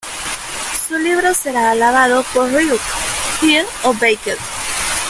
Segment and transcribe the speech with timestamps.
[0.87, 2.79] Su libro será alabado por Rilke,
[3.39, 4.39] Gide o Beckett.